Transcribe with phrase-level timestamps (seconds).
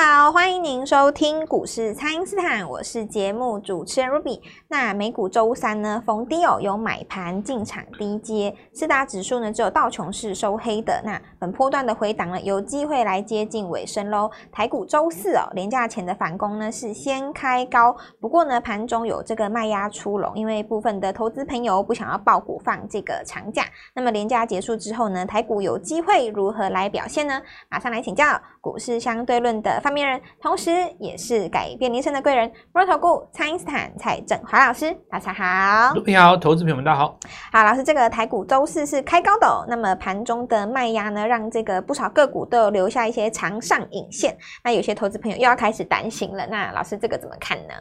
[0.00, 4.40] 好，欢迎您收听股市蔡因斯坦，我是节目主持人 Ruby。
[4.68, 11.02] 那美股周三呢，逢低哦有买盘进场低接，四大指数呢只有道琼是收黑的。
[11.04, 14.30] 那本波段的回档呢，有机会来接近尾声喽。
[14.52, 23.64] 台股周四哦，连假前的反攻呢是先开高，不过呢盘中有这个卖压出笼，因为部分的投资朋友不想要爆股放这个长假。
[23.96, 27.42] 那么连价结束之后呢，台股有机会如何来表现呢？
[27.68, 30.70] 马上来请教股市相对论的发明人，同时
[31.00, 35.94] 也是改变人生的贵人——摩尔投顾蔡英斯坦蔡振华老师，大家好。
[36.04, 37.18] 你好，投资朋友们，大家好。
[37.50, 44.36] 好，老师，这个台股周四是开高的哦，那么盘中的卖压呢，让这个不少个股都有留下一些长上影线。
[44.62, 46.46] 那有些投资朋友又要开始担心了。
[46.46, 47.72] 那老师，这个怎么看呢？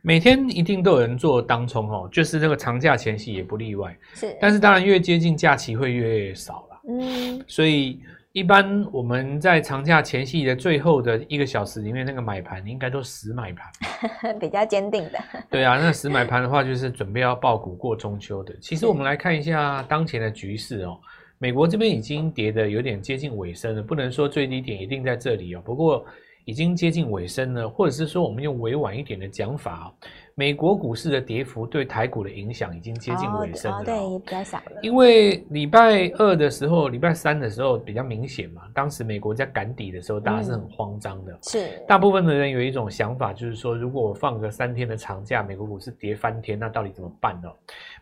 [0.00, 3.94] 每天一定都有人做当冲哦，就是这个长假前夕也不例外。
[4.14, 6.80] 是，但是当然越接近假期会越少了。
[6.88, 8.00] 嗯，所以。
[8.34, 13.70] 一般我们在长假前夕的最后的一个小时里面，那个买盘应该都死买盘，
[14.40, 15.18] 比较坚定的。
[15.48, 18.52] 对啊，那死买盘的话，就是准备要爆股过中秋的。
[18.60, 20.98] 其实我们来看一下当前的局势哦，
[21.38, 26.04] 美国这边已经跌得有点接近尾声了，不能说最低点一定在这里哦，不过
[26.44, 29.94] 已经接近尾声了，或者是说我们用委婉一点的讲法哦。
[30.36, 34.80] 美国股市的跌幅对台股的影响已经接近尾声了，哦，对，比较少了。
[34.82, 41.32] 因为礼拜二的时候，礼拜三的时候比较明显嘛，当时美国在赶底的时候，大家是很慌张的。
[41.32, 47.48] 嗯、是，大部分的人有一种想法，就是说，如果我放个三天的长假，美国股市跌翻天，那到底怎么办呢？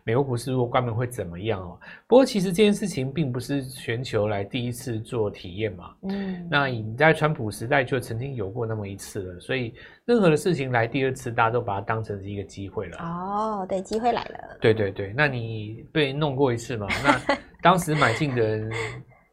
[0.03, 1.79] 美国股市如果关门会怎么样哦？
[2.07, 5.91] 不过其实这件事情并不是全球来第一次做体验嘛。
[6.09, 9.73] 嗯，那你在川普时代就曾经有过那么一次了，所以
[10.05, 12.97] 任何的事情来第二次，大家都把它当成是一个机会了。
[12.99, 14.57] 哦，对，机会来了。
[14.59, 16.87] 对对对，那你被弄过一次嘛？
[17.03, 18.71] 那 当时买进的人。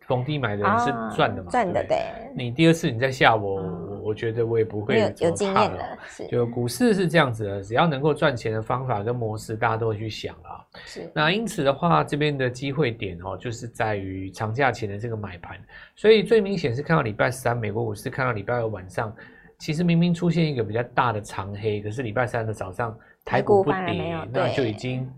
[0.07, 1.48] 逢低买的人是赚的嘛？
[1.53, 1.98] 赚、哦、的对。
[2.35, 5.85] 你第二次你再吓我，我、嗯、我觉得我也不会有有经验了。
[6.09, 10.67] 是，就股市是这样子的，只要能够赚钱的方法跟模式，大家都会去想啊。
[10.85, 11.09] 是。
[11.14, 15.57] 那因此的话，这边的机会点哦，就是在于长假前的这个买盘。
[15.95, 19.14] 所以最明显是看到礼拜三美国股市，看到礼拜二晚上，
[19.61, 25.09] 其实明明出现一个比较大的长黑，可是礼拜三的早上台股不跌，那就已经。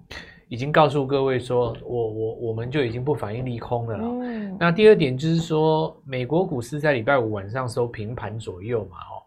[0.49, 3.97] 已经告诉各位说，我我我们就已经不反应利空了。
[3.99, 4.55] 嗯。
[4.61, 9.25] 那第二点就是说，美国股市在礼拜五晚上收平盘左右嘛，哦，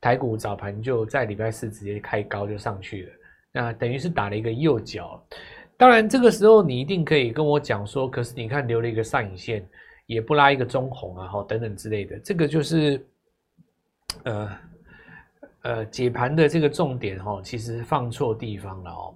[0.00, 3.12] 台股早盘就在礼拜四直接开高就上去了，
[3.50, 5.20] 那等于是打了一个右脚。
[5.76, 9.68] 当然，这个时候你一定可以跟我讲说，可是你看留了一个上影线，
[10.06, 13.04] 也不拉一个中红啊，哈，等等之类的，这个就是
[14.24, 14.50] 呃
[15.62, 19.14] 呃解盘的这个重点哦，其实放错地方了哦。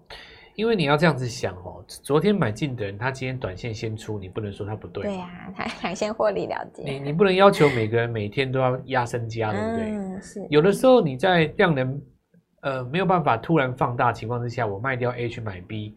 [0.54, 5.04] 因为你要这样子想哦，昨天买进的人，他今天短线先出，你不能说他不对。
[5.04, 6.82] 对呀、啊，他想先获利了结。
[6.82, 9.84] 你你不能要求每个人每天都要压身家，对不对？
[9.90, 10.46] 嗯，是。
[10.50, 11.98] 有的时候你在量能
[12.60, 15.96] 呃没有办法突然放大情况之下，我卖掉 A 去买 B，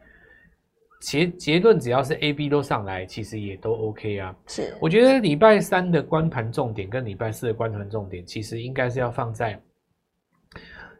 [1.01, 4.35] 结结论只要是 A、B 都上来，其实也都 OK 啊。
[4.47, 4.75] 是。
[4.81, 9.59] 我觉得礼拜三的关盘重点跟礼拜四的关盘重点，其实应该是要放在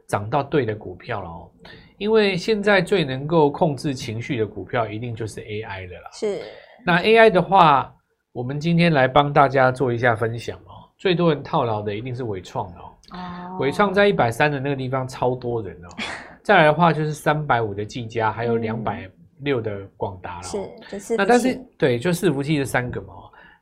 [0.06, 1.50] 涨到对的股票了哦。
[1.98, 6.10] 因为现在最能够控制情绪的股票，一定就是 AI 的啦。
[6.12, 6.42] 是。
[6.84, 7.92] 那 AI 的话，
[8.32, 10.86] 我们今天来帮大家做一下分享哦。
[10.98, 12.92] 最多人套牢的一定是伟创哦。
[13.12, 13.58] 哦。
[13.58, 15.88] 伟创在一百三的那个地方超多人哦。
[16.44, 19.10] 再来的话就是三百五的技嘉，还有两百
[19.40, 20.42] 六的广达了。
[20.42, 20.58] 是，
[20.90, 21.16] 就是。
[21.16, 23.14] 那但是对，就伺服器这三个嘛。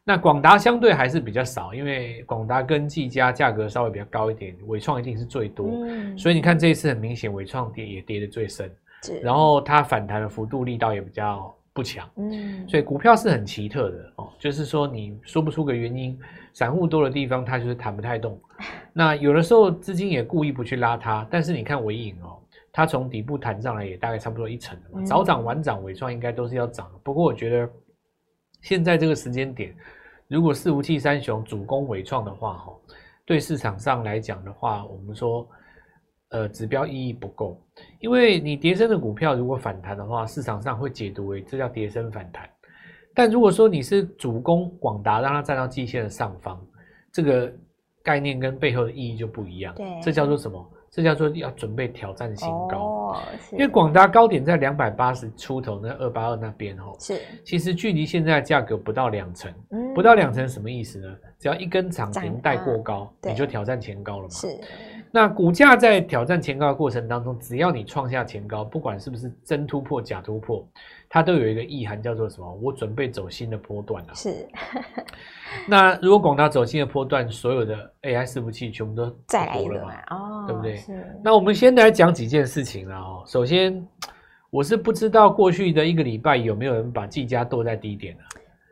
[0.07, 8.71] 那广达相对还是比较少，因为广达跟技嘉价格稍微比较高一点，伟创一定是最多，嗯、所以你看这一次很明显，伟创跌也跌得最深，
[9.23, 16.19] 然后它反弹的幅度力道也比较不强，嗯，所以股票是很奇特的哦，就是说你说不出个原因，
[16.53, 18.39] 散户多的地方它就是弹不太动，
[18.93, 22.37] 那有的时候资金也故意不去拉它，但是你看尾影哦，
[22.75, 27.71] 它从底部弹上来也大概差不多一成的嘛，早涨晚涨，尾创应该都是要涨，不过我觉得。
[28.61, 29.77] 现在这个时间点，
[30.27, 32.73] 如果四无器三雄主攻尾创的话，哈，
[33.27, 35.47] 对市场上来讲的话，我们说，
[36.31, 37.61] 呃，指标意义不够，
[38.01, 42.49] 因为你跌升的股票如果反弹的话，市场上会解读为这叫跌升反弹。
[43.13, 46.67] 但如果说你是主攻广达，让它站到季线的上方，
[47.13, 47.53] 这个
[48.03, 49.75] 概念跟背后的意义就不一样。
[49.75, 50.73] 对，这叫做什么？
[50.95, 61.13] 这叫做要准备挑战新高，哦、因为广达高点在两百八十出头那二八二那边哦，是，其实距离现在的价格不到两成，嗯、不到两成什么意思呢？
[61.41, 64.31] 只要一根涨停带过高，你就挑战前高了嘛。
[64.31, 64.47] 是，
[65.15, 70.67] 那股价在挑战前高的过程当中，只要你创下前高，不管是不是真突破、假突破，
[71.09, 72.53] 它都有一个意涵，叫做什么？
[72.61, 74.15] 我准备走新的波段了。
[74.17, 74.45] 是。
[75.69, 79.95] 那如果广大走新的波段，所有的 AI 伺服器全部都再来一个嘛？
[80.11, 80.75] 哦，对不对？
[80.79, 81.07] 是。
[81.23, 83.23] 那我们先来讲几件事情了哦。
[83.25, 83.87] 首先，
[84.51, 88.23] 我是不知道过去的一个礼拜有没有人把技嘉剁在低点了。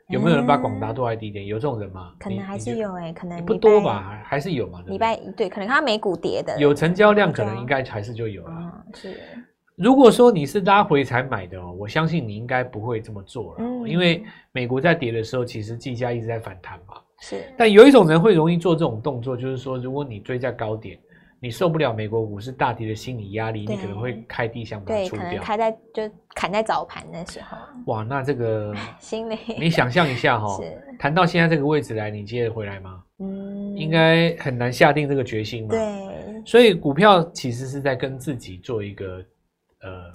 [0.08, 1.46] 有没有人把广达剁在低点？
[1.46, 2.12] 有这种人吗？
[2.18, 4.82] 可能还是有哎、欸，可能不多吧，还是有嘛。
[4.86, 8.52] 礼拜对，可能它美股跌的，有成交量，可能应该还是就有了。
[8.56, 9.16] 嗯、是。
[9.76, 14.22] 如果说你是拉回才买的哦，我相信你应该不会这么做了，嗯、因为
[14.52, 16.94] 美国在跌的时候，其实计价一直在反弹嘛。
[17.20, 17.44] 是。
[17.56, 20.98] 但有一种人会容易做这种动作，就是说，如果你追在高点。
[21.42, 25.24] 你受不了美国股市大跌的心理压力，你可能会开低想把它出掉。
[25.24, 27.56] 对，可能开在就砍在早盘的时候。
[27.86, 30.64] 哇，那这个心理，你想象一下 哈、哦，
[31.00, 33.02] 谈到现在这个位置来，你接得回来吗？
[33.18, 35.70] 嗯，应该很难下定这个决心嘛。
[35.70, 39.16] 对，所以股票其实是在跟自己做一个
[39.80, 40.12] 呃，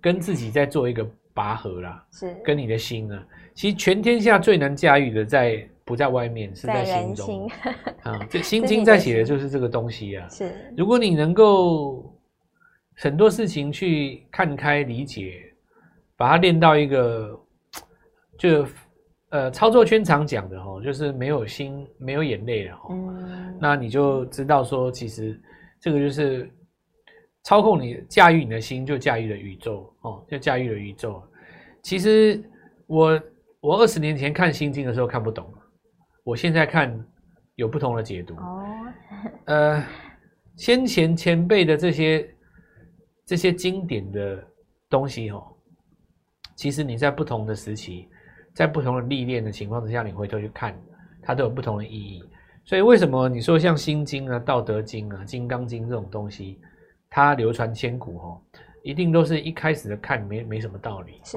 [0.00, 2.02] 跟自己在做一个拔河啦。
[2.10, 3.22] 是，跟你的心呢，
[3.52, 5.68] 其实全天下最难驾驭的在。
[5.84, 7.46] 不在外面，是在心中
[8.02, 8.18] 啊！
[8.30, 10.26] 这《心经》在写的就是这个东西啊。
[10.30, 12.18] 是，如果你能够
[12.96, 15.42] 很多事情去看开、理解，
[16.16, 17.38] 把它练到一个，
[18.38, 18.66] 就
[19.28, 22.88] 呃，操作圈常讲的哦，就是没有心、没有眼泪了哈。
[22.90, 23.58] 嗯。
[23.60, 25.38] 那你就知道说，其实
[25.78, 26.50] 这个就是
[27.42, 31.22] 操控你、驾驭你的心，就驾驭了宇宙哦，就驾驭了宇宙。
[31.82, 32.42] 其实
[32.86, 33.22] 我
[33.60, 35.46] 我二十年前看《心经》的时候看不懂。
[36.24, 36.98] 我现在看
[37.54, 38.64] 有不同的解读哦，
[39.44, 39.84] 呃，
[40.56, 42.34] 先前前辈的这些
[43.24, 44.42] 这些经典的
[44.88, 45.46] 东西哦，
[46.56, 48.08] 其实你在不同的时期，
[48.54, 50.74] 在不同的历练的情况之下，你回头去看，
[51.22, 52.24] 它都有不同的意义。
[52.64, 56.58] 所以为什么你说像《心经》啊、《道德经》啊、《金刚经》这种东西，
[57.10, 58.40] 它流传千古哦，
[58.82, 61.36] 一定都是一开始的看没没什么道理是。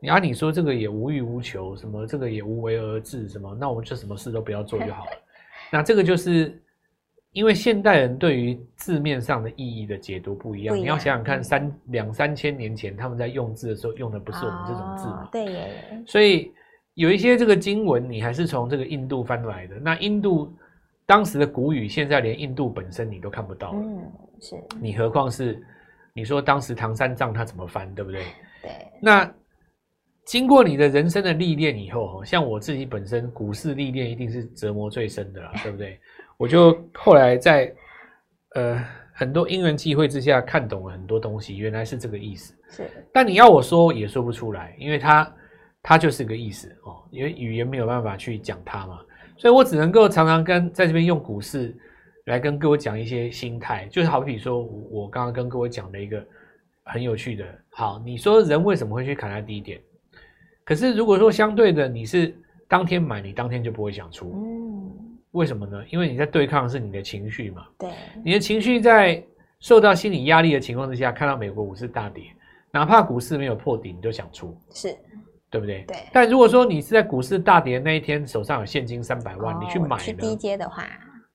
[0.00, 5.10] 你按你说这个也无欲无求，什么这个也无为而治，什么那我们就什么事都不要做就好了。
[5.72, 6.56] 那这个就是
[7.32, 10.76] 因为现代人对于字面上的意义的解读不一样。
[10.76, 15.28] 你要想想看，三两三千年前他们在用字的时候用的不是我们这种字嘛？
[15.32, 16.02] 对耶。
[16.06, 16.52] 所以
[16.94, 19.76] 有一些这个经文你还是从这个印度翻来的。
[19.80, 20.56] 那印度
[21.06, 23.78] 当时的古语，现在连印度本身你都看不到了。
[23.80, 24.56] 嗯，是。
[24.80, 25.60] 你何况是
[26.12, 28.22] 你说当时唐三藏他怎么翻，对不对？
[28.62, 28.70] 对。
[29.02, 29.28] 那。
[30.28, 35.98] 经过你的人生的历练以后，像我自己本身股市历练一定是折磨最深的啦， 对不对？
[36.36, 37.74] 我就后来在
[38.54, 38.84] 呃
[39.14, 42.54] 很多因缘际会之下看懂了很多东西，原来是这个意思。
[42.68, 45.34] 是，但你要我说也说不出来，因为它
[45.82, 49.00] 它就是个意思哦，因为语言没有办法去讲它嘛，
[49.38, 51.74] 所以我只能够常常跟在这边用股市
[52.26, 56.22] 来跟各位讲一些心态，就是好比说我刚刚跟各位讲的一个
[56.84, 59.80] 很有趣的，好，你说人为什么会去砍在低点？
[60.68, 62.36] 可是如果说相对的你是
[62.68, 64.30] 当天买，你当天就不会想出。
[64.34, 64.92] 嗯，
[65.30, 65.82] 为什么呢？
[65.88, 67.64] 因为你在对抗的是你的情绪嘛。
[67.78, 67.88] 对，
[68.22, 69.24] 你的情绪在
[69.60, 72.24] 受到心理压力的情况之下，看到美国股市大跌，
[72.70, 74.54] 哪怕股市没有破底，你都想出。
[74.74, 74.94] 是，
[75.48, 75.86] 对不对？
[75.88, 75.96] 对。
[76.12, 80.86] 但如果说你是在股市大跌的那一天，手上有现金三百万，哦，你去买去低阶的话，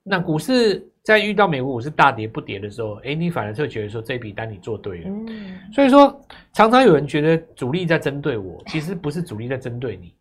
[0.04, 0.88] 那股市。
[1.04, 5.10] 在遇到美国股市大跌不跌的时候，哎，你反而会觉得说这笔单你做对了。
[5.10, 6.18] 嗯，所以说
[6.54, 10.14] 常常有人觉得主力在针对我，其实不是主力在针对你。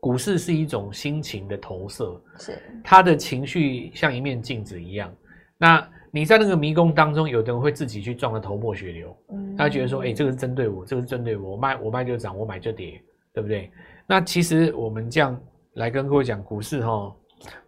[0.00, 5.14] 股市是一种心情的投射，是他的情绪像一面镜子一样。
[5.56, 9.16] 那你在那个迷宫当中，有的人会自己去撞得头破血流。
[9.32, 13.00] 嗯，他觉得说，哎，这个是针对我，这个是针对我，我卖我卖就涨，我买就跌，
[13.32, 13.70] 对不对？
[14.04, 15.40] 那其实我们这样
[15.74, 17.14] 来跟各位讲股市哈，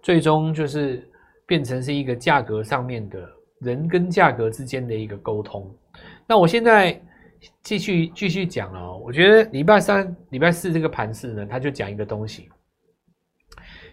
[0.02, 1.08] 最终就是。
[1.46, 3.28] 变成是一个价格上面的
[3.60, 5.72] 人跟价格之间的一个沟通。
[6.26, 7.00] 那我现在
[7.62, 9.00] 继续继续讲了哦。
[9.04, 12.48] 我觉得礼拜三、礼拜四这个盘势呢，他就讲一个东西。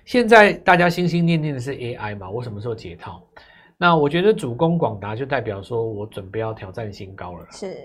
[0.05, 2.29] 现在大家心心念念的是 AI 嘛？
[2.29, 3.21] 我什么时候解套？
[3.77, 7.47] 那我觉得主攻广达就代表说我准备要挑战新高了。
[7.51, 7.77] 是。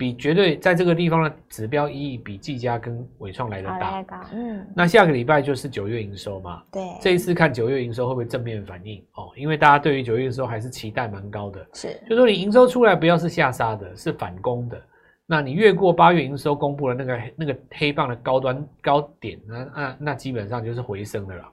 [0.00, 4.02] 比绝对在这个地方的指标意义比技嘉跟纬创来的大，
[4.32, 9.28] 嗯，那下个礼拜就是九月营收嘛，对，这一次看九月营收会不会正面反应哦？
[9.36, 14.82] 因为大家对于九月营收还是期待蛮高的，是，就说你营收出来不要是下杀的，是反攻的，
[15.26, 21.44] 那你越过八月营收公布了那个那个黑棒的高端高点，那那那基本上就是回升的了。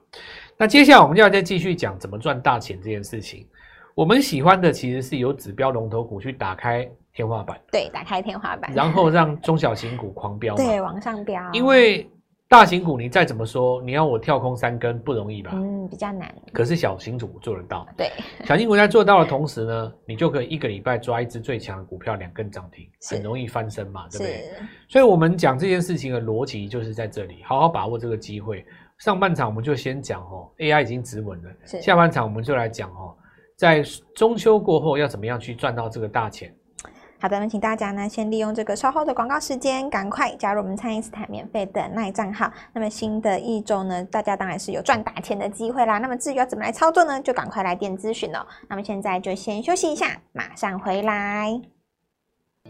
[0.56, 3.46] 那接下来我们就要再继续讲怎么赚大钱这件事情，
[3.94, 6.90] 我们喜欢的其实是由指标龙头股去打开。
[7.18, 11.42] 天花板，对，打开天花板，然后让中小型股狂飙，对，往上飙。
[11.52, 12.08] 因为
[12.48, 15.50] 大型股你再怎么说，你要我跳空三根不容易吧？
[15.52, 16.32] 嗯，比较难。
[16.52, 17.84] 可是小型股做得到。
[17.96, 18.12] 对，
[18.44, 24.44] 小型股在做到的同时呢，你就可以一个礼拜抓一只最强的股票，两根涨停，很容易翻身嘛，对不对？
[24.88, 28.64] 所以，我们讲这件事情的逻辑就是在这里，好好把握这个机会。
[28.98, 31.50] 上半场我们就先讲哦，AI 已经止稳了。
[31.64, 33.12] 下半场我们就来讲哦，
[33.56, 33.82] 在
[34.14, 36.54] 中秋过后要怎么样去赚到这个大钱。
[37.20, 42.48] 好的，那请大家呢先利用这个稍后的广告时间，赶快加入我们蔡因斯坦免费的 LINE 账号。
[42.72, 45.98] 那么新的一周呢，大家当然是有赚大钱的机会啦。
[45.98, 48.46] 那么至于要怎么来操作呢，就赶快来电咨询哦。
[48.68, 51.77] 那么现在就先休息一下，马上回来。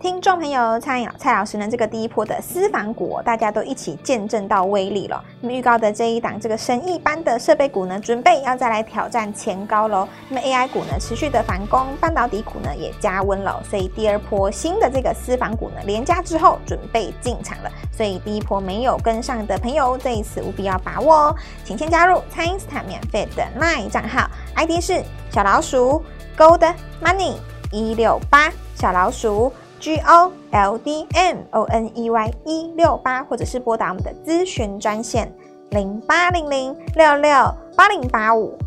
[0.01, 5.21] 听众朋友，蔡老蔡老师呢，这个第一波的私房股，大家都一起见证到威力了。
[5.41, 10.07] 那么预告的这一档这个神一般的设备股呢，准备要再来挑战前高喽。
[10.29, 13.61] 那么 AI 股呢，持续的反攻，半导体股呢也加温了。
[13.69, 17.71] 所以第二波新的这个私房股呢，连加之后准备进场了。
[17.93, 21.37] 所以第一波没有跟上的朋友，这一次务必要把握哦。
[21.65, 26.01] 请先加入蔡因斯坦免费的 LINE 账号，ID 是小老鼠
[26.37, 27.35] Gold Money
[27.73, 29.53] 一六八小老鼠。
[29.81, 35.33] G O L D M O N E Y 一六八，或者是拨打我们的咨询专线
[35.71, 37.31] 零八零零六六
[37.77, 38.59] 八零八五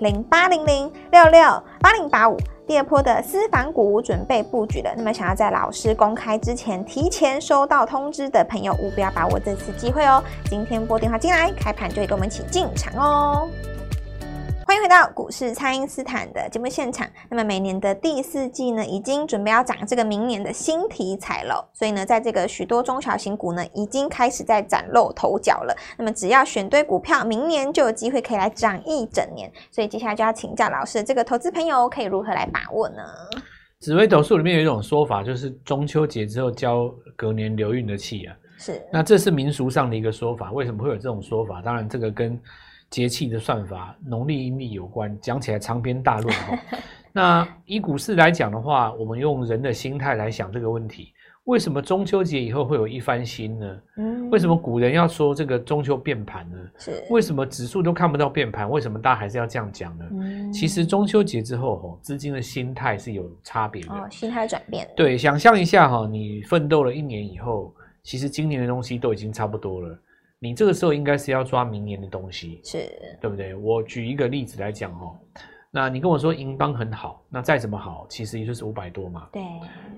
[0.00, 1.40] 零八零零六六
[1.80, 2.36] 八零八五。
[2.66, 10.22] 第二波的私房股准备布局了，那么想要在老师公开之前提前收到通知的朋友，务必要把握这次机会哦！
[10.50, 13.48] 今天拨电话进来，开盘就会跟我们一起进场哦。
[14.68, 17.08] 欢迎回到股市，蔡因斯坦的节目现场。
[17.30, 21.66] 那么每年的第四季呢，已经准备要涨这个明年的新题材了。
[21.72, 25.74] 所以呢，在这个许多中小型股呢，已经开始在崭露头角了。
[25.96, 29.50] 那么只要选对股票，明年就有机会可以来涨一整年。
[29.70, 33.02] 所以接下来就要请教老师，这个投资朋友可以如何来把握呢？
[33.80, 38.36] 紫微斗数里面有一种说法，就是中秋节之后交隔年流运的气啊。
[38.58, 38.86] 是。
[38.92, 40.52] 那这是民俗上的一个说法。
[40.52, 41.62] 为什么会有这种说法？
[41.62, 42.38] 当然，这个跟
[42.90, 46.58] 节气的算法，农历阴历有关，讲起来长篇大论哈。
[47.12, 51.12] 那以股市来讲的话，我们用人的心态来想这个问题：
[51.44, 53.78] 为什么中秋节以后会有一番新呢？
[53.96, 56.56] 嗯，为什么古人要说这个中秋变盘呢？
[56.78, 58.70] 是为什么指数都看不到变盘？
[58.70, 60.04] 为什么大家还是要这样讲呢？
[60.12, 63.92] 嗯，其实中秋节之后哈，资金的心态是有差别的。
[63.92, 64.88] 哦，心态转变。
[64.94, 69.98] 对，想象一下哈，你奋斗了一年以后，其实今年的东西都已经差不多了。
[70.40, 72.90] 你这个时候应该是要抓明年的东西，是
[73.20, 73.54] 对不对？
[73.54, 75.16] 我举一个例子来讲哦，
[75.70, 79.28] 那你跟我说银邦很好，那再怎么好，其实也就是五百多嘛。
[79.32, 79.42] 对，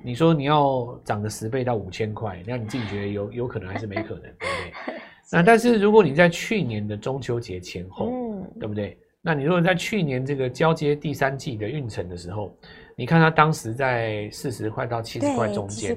[0.03, 4.95] 你说你要涨个十倍到五千块，那你自己觉得有有可能还是没可能，对不对？
[5.33, 8.99] 那但是如果你在去年的中秋节前后，嗯，对不对？
[9.23, 12.57] 那你如果在去年这个交接第三季的运程的时候，
[12.97, 15.95] 你看它当时在四十块到七十块中间，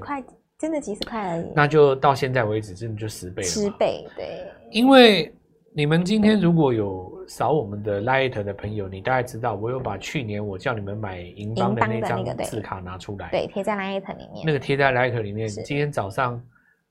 [0.64, 3.50] 真的几十块而已，那就到现在为止，真的就十倍了。
[3.50, 4.46] 十倍，对。
[4.72, 5.30] 因为
[5.74, 14.46] 你们今天如果有扫我们的 Light 的朋友，你大概知道，我有把去年我叫你们买银邦的那张字卡拿出来，对，贴在 Light 里面。
[14.46, 16.42] 那个贴在 Light 里面，今天早上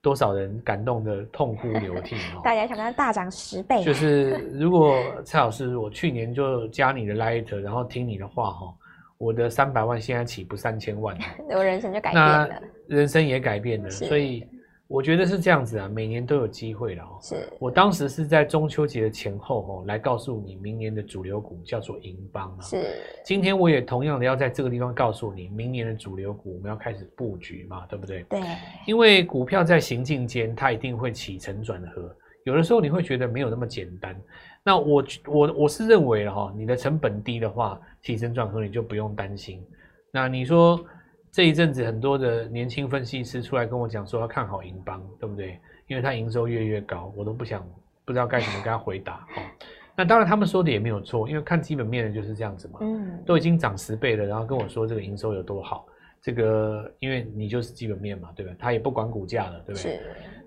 [0.03, 2.43] 多少人感动的痛哭流涕哦！
[2.45, 8.75] 大家想看大涨十倍，就是如果蔡老师，我去年就加你的 Light，然后听你的话哈。
[9.23, 11.17] 我的三百万现在起步三千万，
[11.49, 14.45] 我人生就改变了，人生也改变了，所以
[14.89, 17.19] 我觉得是这样子啊，每年都有机会了哦。
[17.23, 22.61] 是我当时是在中秋节的前后哦，来告诉你明年的主流股叫做银邦啊。
[22.63, 22.85] 是，
[23.25, 28.25] 今天我也同样的要在这个地方告诉你，明年的主流股我们要开始布局嘛，对不对？
[28.25, 28.41] 对，
[28.89, 32.13] 因为股票在行进间，它一定会起承转合，
[32.45, 34.21] 有的时候你会觉得没有那么简单。
[34.65, 39.65] 那我我我是认为了哈，你的成本低的话，起升转合你就不用担心。
[40.13, 40.85] 那你说
[41.31, 45.59] 这一阵子很多的年轻分析师出来跟我讲说要看好银邦，对不对？
[45.89, 47.67] 因为他营收越越高，我都不想
[48.05, 49.27] 不知道该怎么跟他回答。
[49.97, 52.79] 那当然他们说的也没有错，因为看基本面的就是这样子嘛。
[52.83, 55.87] 嗯，都已经涨十倍了，然后跟我说这个营收有多好，
[56.23, 58.53] 这个因为你就是基本面嘛，对吧？
[58.59, 60.01] 他也不管股价了，对不对？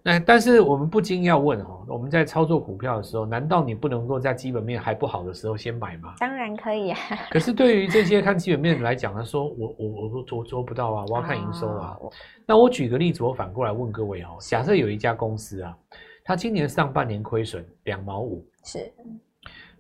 [0.05, 0.11] 是。
[0.11, 6.13] 那但是我们不禁要问哦，我们在操作股票的时候，难道你不能够在基本面还不好的时候先买吗？
[6.19, 6.99] 当然可以啊。
[7.31, 11.97] 可是对于这些看基本面来讲，他说我我我我做不到啊，我要看营收啊。
[11.99, 12.11] 哦、
[12.45, 15.75] 那我举个例子，我反过来问各位哦，假设有一家公司啊，
[16.23, 18.93] 它今年上半年亏损两毛五，是，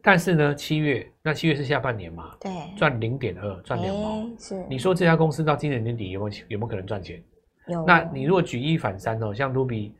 [0.01, 4.65] 但是呢，七月那七月是下半年嘛，对，赚零点二，赚两毛，是。
[4.67, 7.23] 你说这家公司到今年年底有没有有没有可能赚钱？
[7.67, 7.85] 有。
[7.85, 9.93] 那你如果举一反三哦，像卢比。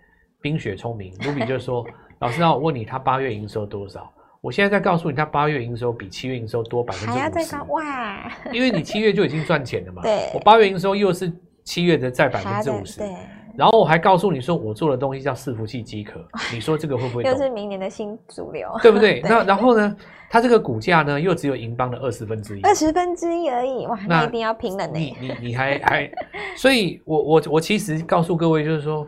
[0.45, 1.83] 冰雪聪明，卢比就说
[2.21, 4.07] ：“老师，让我问你，他八月营收多少？
[4.41, 7.19] 我现在在告诉你，他八月营收比七月营收多百分之五十。
[7.19, 8.31] 还要再高哇！
[8.53, 10.03] 因为你七月就已经赚钱了嘛。
[10.03, 11.33] 对，我八月营收又是
[11.63, 12.99] 七月的再百分之五十。
[12.99, 13.09] 对，
[13.57, 16.23] 然后我还告诉你说，我做的东西叫伺服器机壳，
[16.53, 17.23] 你说这个会不会？
[17.23, 19.21] 又是明年的新主流，对不对？
[19.25, 19.97] 对那然后呢，
[20.29, 24.93] 它这个股价呢，又只有银邦的二十分之一，二十分之一而已，哇，那一定要拼了呢。
[24.93, 26.11] 你你你还还，
[26.55, 29.07] 所以我我我其实告诉各位，就是说，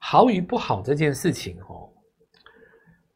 [0.00, 1.88] 好与不好这件事情哦，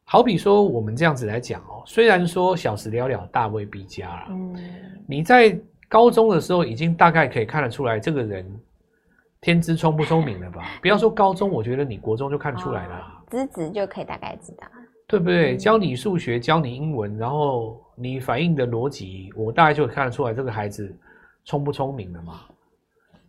[0.05, 4.55] 好比说我们这样子来讲哦，虽然说小时了了，大未必佳了，嗯，
[5.05, 5.59] 你在。
[5.87, 8.43] 高中的时候已经大概可以看得出来，这个人
[9.39, 10.65] 天资聪不聪明了吧？
[10.81, 14.67] 不要说高中，我觉得你国中就看出来了，资质就可以大概知道，
[15.07, 15.55] 对不对？
[15.55, 20.93] 教你数学，教你英文，然后你反应的逻辑，我大概就看得出来这个孩子
[21.45, 22.41] 聪不聪明了嘛。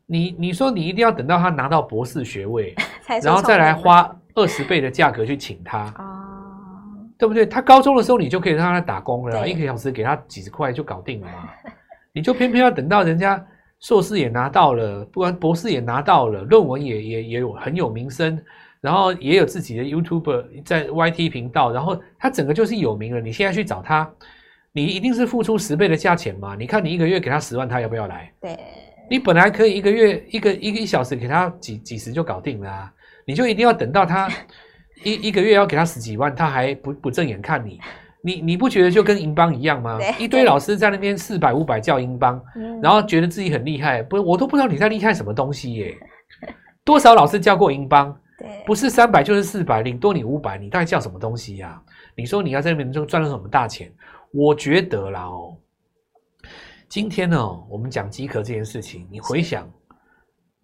[0.06, 2.74] 你你说你一定要等到他拿到博士学位，
[3.22, 5.92] 然后再来花二十倍的价格去请他，
[7.18, 7.44] 对不对？
[7.44, 11.50] 他高中的时候你就可以让他打工了，一个小时给他几十块就搞定了嘛。
[12.12, 13.44] 你就偏偏要等到人家
[13.80, 18.40] 硕士也拿到了，不管博士也拿到了，论文也也也有很有名声，
[18.80, 23.20] 然后也有自己的 YouTube 在 YT 频道，然后他整个就是有名了。
[23.20, 24.08] 你现在去找他，
[24.72, 26.54] 你一定是付出十倍的价钱嘛？
[26.54, 28.32] 你看你一个月给他十万，他要不要来？
[28.40, 28.56] 对，
[29.08, 32.92] 你本来可以一个月一个一个一小时给他几几十就搞定了啊，
[33.24, 34.28] 你就一定要等到他
[35.04, 37.80] 一一个月要给他十几万，他还不不正眼看你。
[38.22, 40.00] 你你不觉得就跟银邦一样吗？
[40.18, 42.42] 一堆老师在那边四百五百叫银邦，
[42.82, 45.96] 然后觉得自己很厉害，不，我都不知道你在厉害什么东西耶。
[46.82, 48.16] 多少老师教过银邦？
[48.66, 51.80] 不是三百就是四百，领多你五百，你到底叫什么东西呀？
[52.16, 53.92] 你说你要在那边就赚了什么大钱？
[54.32, 55.56] 我觉得啦哦，
[56.88, 59.68] 今天呢，我们讲饥渴这件事情，你回想。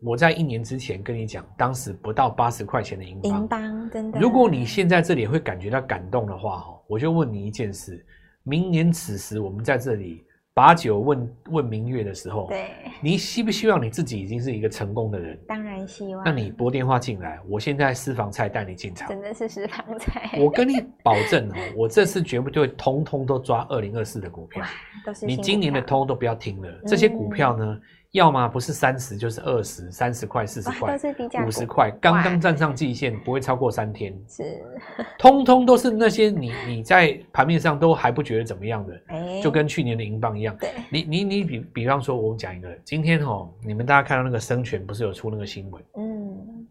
[0.04, 4.20] 我在一年之前跟你讲，当时不到八十块钱的银邦，银邦真的。
[4.20, 8.04] 如果你现在这里会感觉到感动的话，我就问你一件事：
[8.42, 10.24] 明年此时我们在这里。
[10.54, 15.38] 把酒问问明月的时候，对，你希不希望你自己已经是一个成功的人？
[15.46, 16.22] 当然希望。
[16.24, 19.08] 那你拨电话进来，我现在私房菜带你进场。
[19.08, 20.38] 真的是私房菜。
[20.38, 24.62] 我跟你保证哦， 我这次绝对会通通都抓二零二四的股票。
[25.06, 27.80] 都是你今年的通通都不要听了，这些股票呢，
[28.12, 30.98] 要么不是三十就是二十，三十块、四十块、
[31.46, 34.14] 五十块，刚刚站上季线，不会超过三天。
[34.28, 34.62] 是，
[35.18, 40.54] 通通都是那些你你在盘面上都还不觉得怎么样的，就跟去年的银棒一样。
[40.58, 45.82] 对，你你你比比方说，我讲一个，今天哦，你们大家看到那个生全不是有出那个新闻？
[45.96, 46.66] 嗯，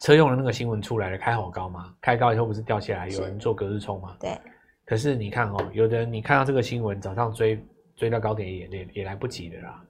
[0.00, 1.94] 车用的那个新闻出来了，开好高吗？
[2.00, 4.16] 开高以后不是掉下来，有人做隔日冲吗？
[4.18, 4.36] 对。
[4.84, 9.80] 可是你看哦，有的人你看到这个新闻，早上追追到高点也也也来不及的啦。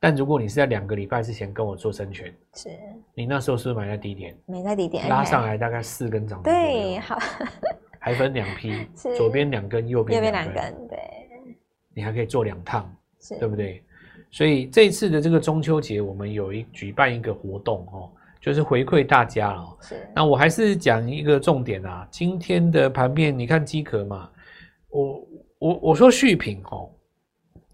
[0.00, 2.70] 但如果你是在两个礼拜之前跟我做生权，是，
[3.14, 4.36] 你那时候是不是买在低点？
[4.46, 6.52] 买在低点，拉上来大概四根涨停。
[6.52, 7.18] 对，好，
[7.98, 10.98] 还分两批， 左边两根，右边两根，对。
[11.94, 12.88] 你还可以做两趟，
[13.40, 13.82] 对不对？
[14.30, 18.08] 所以这次的这个中秋节，我们有一举办一个活动哦，
[18.40, 19.76] 就是回馈大家哦。
[19.80, 19.96] 是。
[20.14, 24.30] 那我还是讲一个重点啊，今天的盘面，你看机壳嘛，
[24.90, 25.26] 我
[25.58, 26.88] 我我说续品哦，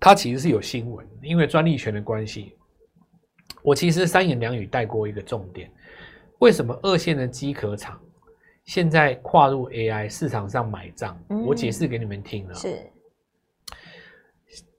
[0.05, 2.55] 它其实是有新闻，因为专利权的关系。
[3.62, 5.71] 我其实三言两语带过一个重点，
[6.40, 7.99] 为什么二线的机壳厂
[8.67, 11.19] 现在跨入 AI 市场上买账？
[11.47, 12.53] 我解释给你们听了。
[12.53, 12.79] 是。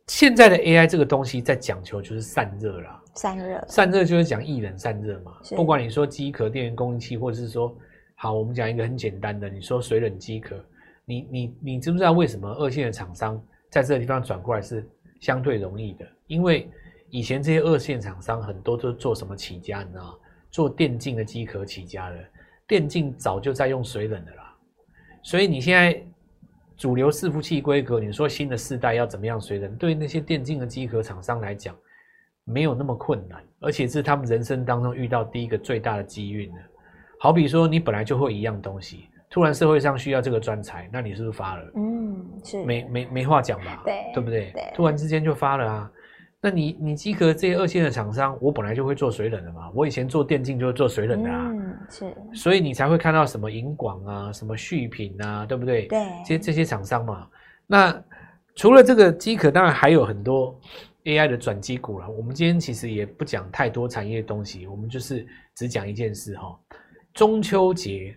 [0.06, 5.32] 现在的 AI 这个东西在讲求就是散热啦，散热，散热就是讲易冷散热嘛。
[5.56, 7.76] 不管你说机壳、电源供应器，或者是说，
[8.14, 10.64] 好，我们讲一个很简单的，你说水冷机壳，
[11.04, 14.88] 你你你知不知道为什么二线的厂商在这个地方转过来是
[15.26, 16.06] 相对容易的？
[16.28, 16.70] 因为
[17.10, 20.14] 以前这些二线厂商很多都做什么起家，你知道吗？
[20.52, 22.18] 做电竞的机壳起家的，
[22.68, 24.56] 电竞早就在用水冷的啦，
[25.24, 26.00] 所以你现在。
[26.78, 29.74] 主流伺服器规格，你说新的世代要怎么样水冷？
[29.78, 31.74] 对那些电竞的机壳厂商来讲，
[32.44, 36.58] 没有那么困难，而且是他们人生当中遇到第一个最大的机运呢。
[37.18, 41.72] 好比说，你本来就会一样东西，突然社会上需要这个专才，那你是不是发了？
[41.76, 43.82] 嗯，是，没没没话讲吧？
[43.84, 44.52] 对，对不对？
[44.52, 45.92] 对，突然之间就发了啊。
[46.42, 49.70] 那你你机壳这些二线的厂商，我本来就会做水冷的嘛。
[49.74, 55.88] 我以前做电竞就是做水冷的啊，嗯，是，所以你才会看到什么银广啊，什么续品啊，对不对？
[55.88, 57.28] 对，这些这些厂商嘛。
[57.66, 58.00] 那
[58.54, 60.56] 除了这个机壳，当然还有很多
[61.06, 62.08] AI 的转机股了。
[62.08, 66.56] 我们今天其实也不讲太多产业的东西，我们就是只讲一件事哈。
[67.12, 68.16] 中秋节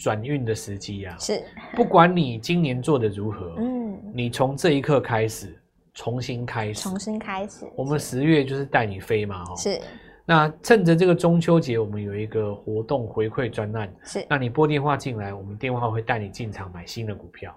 [0.00, 1.40] 转运的时机啊，是，
[1.76, 5.56] 不管你今年做的如何，嗯，你从这一刻开始。
[5.92, 7.66] 重新开始，重新开始。
[7.74, 9.56] 我们十月就是带你飞嘛，哦。
[9.56, 9.78] 是。
[10.24, 17.54] 那趁着这个中秋节，我们有一个活动回馈专案，是，那你拨电话进来，我们电话会带你进场买新的股票。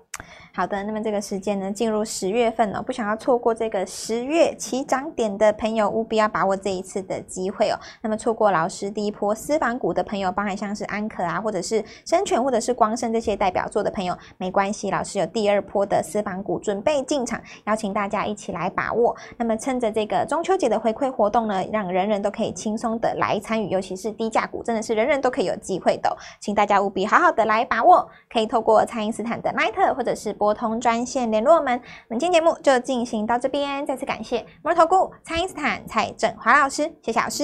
[0.55, 7.79] 好的，那么这个时间呢，进入十月份了，不想要错过这个十月起涨点的朋友，务必要把握这一次的机会哦。
[8.01, 19.15] 那么错过老师第一波私房股的朋友，包含像是安可啊，或者是生全，或者是光生这些代表作的朋友，没关系，老师有第二波的私房股准备进场，邀请大家一起来把握。
[19.37, 30.33] 那么趁着这个中秋节的回馈活动呢，让人人都可以轻松的来参与，尤其是低价股，真的是人人都可以有机会的，请大家务必好好的来把握，可以透过蔡因斯坦的 Line 或或者是。
[30.33, 37.43] 拨通专线联络我们，本期节目就进行到这边，再次感谢摩尔投顾蔡因斯坦蔡振华老师，谢谢老师，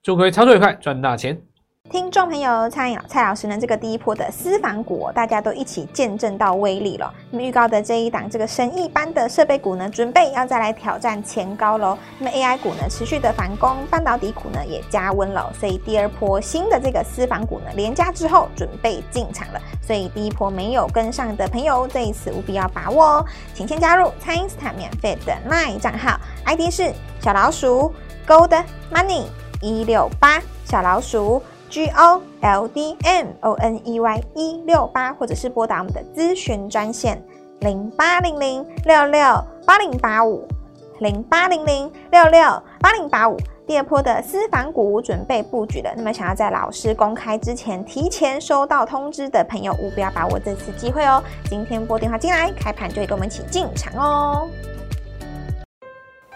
[0.00, 1.45] 祝各位操作愉快，赚大钱。
[1.88, 7.14] 听众朋友，蔡蔡老师呢，这个第一波的私房股，大家都一起见证到威力了。
[7.30, 11.96] 那么预告的这一档这个神一般的设备股呢，准备要再来挑战前高喽。
[12.18, 15.52] 那么 AI 股呢，持续的反攻，半导体股呢也加温了。
[15.60, 19.60] 所以第二波新的这个私房股呢，连加之后准备进场了。
[19.80, 23.26] 所以第一波没有跟上的朋友，这一次务必要把握哦。
[23.54, 27.94] 请先加入蔡因斯坦免费的 LINE 账号，ID 是小老鼠
[28.26, 28.60] Gold
[28.92, 29.26] Money
[29.62, 31.40] 一六八小老鼠。
[31.76, 37.22] G O L D M O N E Y 一六八，或者是拨打我们的咨询专线
[37.60, 39.20] 零八零零六六
[39.66, 40.48] 八零八五
[41.00, 42.40] 零八零零六六
[42.80, 43.36] 八零八五。
[43.66, 51.22] 第二波的私房股准备布局了，那么想要在老师公开之前提前收到通知的朋友，务必要把握这次机会哦！
[51.50, 54.48] 今天拨电话进来，开盘就会跟我们一起进场哦。